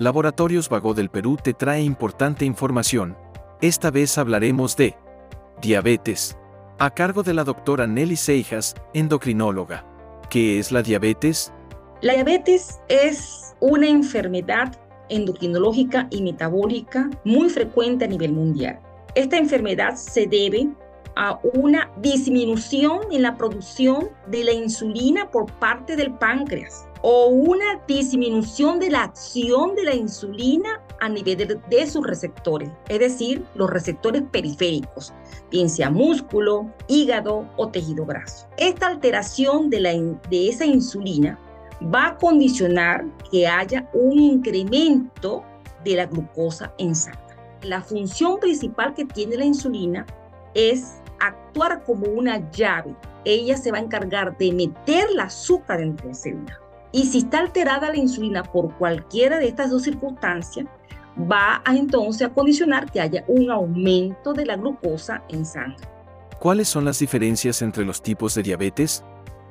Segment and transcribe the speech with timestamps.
[0.00, 3.18] Laboratorios Vago del Perú te trae importante información.
[3.60, 4.96] Esta vez hablaremos de
[5.60, 6.38] diabetes,
[6.78, 9.84] a cargo de la doctora Nelly Seijas, endocrinóloga.
[10.30, 11.52] ¿Qué es la diabetes?
[12.00, 14.74] La diabetes es una enfermedad
[15.10, 18.80] endocrinológica y metabólica muy frecuente a nivel mundial.
[19.14, 20.70] Esta enfermedad se debe
[21.16, 27.80] a una disminución en la producción de la insulina por parte del páncreas o una
[27.86, 33.70] disminución de la acción de la insulina a nivel de, sus receptores, es decir, los
[33.70, 35.14] receptores periféricos,
[35.50, 38.46] bien sea músculo, hígado o tejido graso.
[38.58, 41.38] Esta alteración de, la, de esa insulina
[41.94, 45.42] va a condicionar que haya un incremento
[45.84, 47.20] de la glucosa en sangre.
[47.62, 50.06] La función principal que tiene la insulina
[50.54, 52.94] es actuar como una llave.
[53.24, 56.60] Ella se va a encargar de meter el azúcar dentro de la célula.
[56.92, 60.66] Y si está alterada la insulina por cualquiera de estas dos circunstancias,
[61.30, 65.86] va a entonces a condicionar que haya un aumento de la glucosa en sangre.
[66.38, 69.04] ¿Cuáles son las diferencias entre los tipos de diabetes?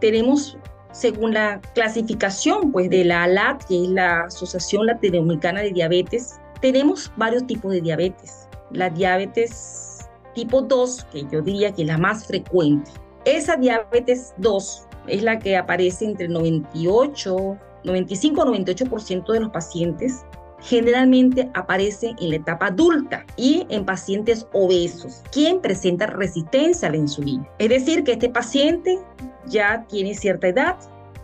[0.00, 0.56] Tenemos,
[0.92, 7.12] según la clasificación pues, de la ALAT, que es la Asociación Latinoamericana de Diabetes, tenemos
[7.16, 8.48] varios tipos de diabetes.
[8.70, 12.90] La diabetes tipo 2, que yo diría que es la más frecuente.
[13.26, 20.24] Esa diabetes 2 es la que aparece entre el 98, 95 98% de los pacientes.
[20.62, 26.98] Generalmente aparece en la etapa adulta y en pacientes obesos, quien presenta resistencia a la
[26.98, 27.46] insulina.
[27.58, 28.98] Es decir, que este paciente
[29.46, 30.76] ya tiene cierta edad,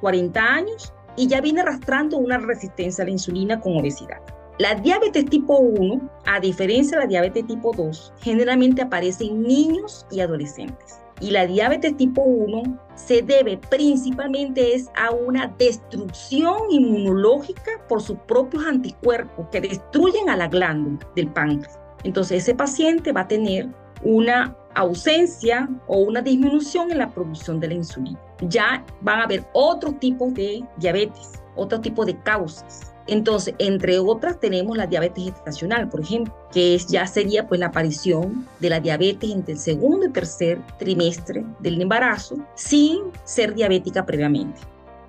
[0.00, 4.18] 40 años, y ya viene arrastrando una resistencia a la insulina con obesidad.
[4.58, 10.06] La diabetes tipo 1, a diferencia de la diabetes tipo 2, generalmente aparece en niños
[10.10, 17.70] y adolescentes y la diabetes tipo 1 se debe principalmente es a una destrucción inmunológica
[17.88, 21.78] por sus propios anticuerpos que destruyen a la glándula del páncreas.
[22.04, 23.68] Entonces ese paciente va a tener
[24.02, 28.18] una ausencia o una disminución en la producción de la insulina.
[28.48, 32.89] Ya van a haber otros tipos de diabetes, otro tipo de causas.
[33.10, 37.66] Entonces, entre otras, tenemos la diabetes gestacional, por ejemplo, que es, ya sería pues la
[37.66, 44.06] aparición de la diabetes entre el segundo y tercer trimestre del embarazo sin ser diabética
[44.06, 44.60] previamente.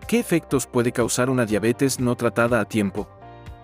[0.07, 3.07] ¿Qué efectos puede causar una diabetes no tratada a tiempo?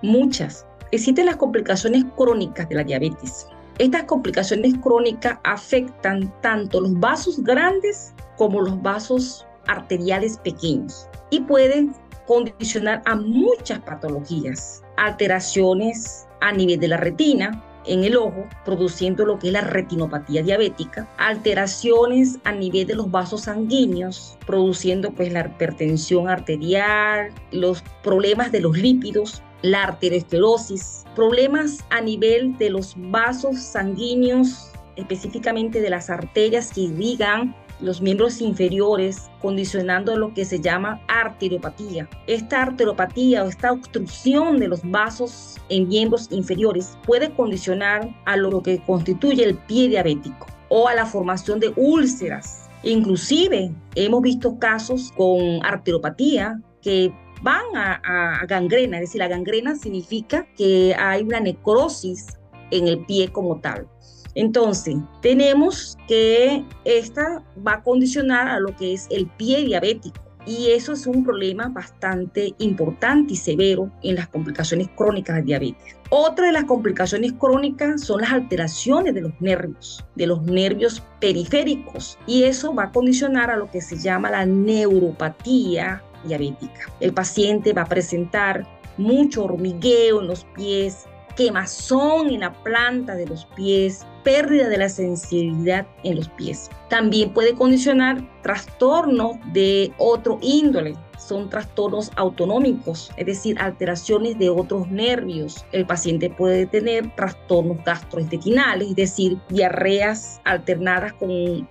[0.04, 0.68] Muchas.
[0.92, 3.48] Existen las complicaciones crónicas de la diabetes.
[3.80, 11.96] Estas complicaciones crónicas afectan tanto los vasos grandes como los vasos arteriales pequeños y pueden
[12.28, 19.40] condicionar a muchas patologías, alteraciones a nivel de la retina, en el ojo, produciendo lo
[19.40, 25.48] que es la retinopatía diabética, alteraciones a nivel de los vasos sanguíneos, produciendo pues la
[25.48, 33.58] hipertensión arterial, los problemas de los lípidos, la arteriosclerosis, problemas a nivel de los vasos
[33.58, 41.02] sanguíneos, específicamente de las arterias que irrigan los miembros inferiores, condicionando lo que se llama
[41.08, 42.10] arteriopatía.
[42.26, 48.62] Esta arteriopatía o esta obstrucción de los vasos en miembros inferiores puede condicionar a lo
[48.62, 52.70] que constituye el pie diabético o a la formación de úlceras.
[52.84, 57.12] Inclusive hemos visto casos con arteriopatía que
[57.42, 58.02] van a,
[58.42, 62.38] a, gangrena, es decir, la gangrena significa que hay una necrosis
[62.72, 63.88] en el pie como tal.
[64.38, 70.22] Entonces, tenemos que esta va a condicionar a lo que es el pie diabético.
[70.46, 75.96] Y eso es un problema bastante importante y severo en las complicaciones crónicas de diabetes.
[76.12, 82.20] Otra de las complicaciones crónicas son las alteraciones de los nervios, de los nervios periféricos.
[82.28, 86.94] Y eso va a condicionar a lo que se llama la neuropatía diabética.
[87.00, 93.28] El paciente va a presentar mucho hormigueo en los pies, quemazón en la planta de
[93.28, 96.70] los pies, pérdida de la sensibilidad en los pies.
[96.90, 104.88] También puede condicionar trastornos de otro índole, son trastornos autonómicos, es decir, alteraciones de otros
[104.90, 105.66] nervios.
[105.72, 111.66] El paciente puede tener trastornos gastrointestinales, es decir, diarreas alternadas con eh,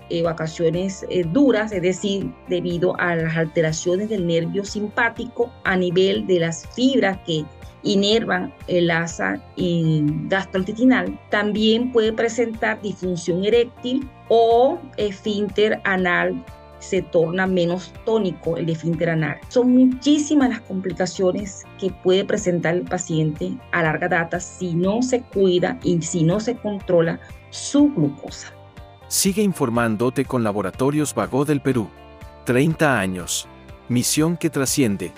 [1.33, 7.19] duras, es decir, debido a las alteraciones del nervio simpático a nivel de las fibras
[7.27, 7.45] que
[7.83, 16.45] inervan el asa gastrointestinal, también puede presentar disfunción eréctil o esfínter anal
[16.79, 19.39] se torna menos tónico el esfínter anal.
[19.49, 25.23] Son muchísimas las complicaciones que puede presentar el paciente a larga data si no se
[25.23, 27.21] cuida y si no se controla
[27.51, 28.53] su glucosa.
[29.09, 31.89] Sigue informándote con Laboratorios Vago del Perú.
[32.45, 33.49] 30 años.
[33.89, 35.13] Misión que trasciende.